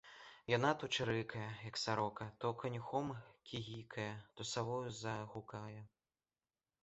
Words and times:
Яна 0.51 0.69
то 0.83 0.87
чырыкае, 0.95 1.49
як 1.65 1.75
сарока, 1.81 2.25
то 2.45 2.51
канюхом 2.63 3.11
кігікае, 3.51 4.07
то 4.39 4.47
савою 4.53 4.89
загукае. 5.03 5.79